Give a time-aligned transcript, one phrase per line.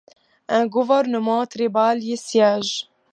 [0.49, 2.89] Un gouvernement tribal y siège.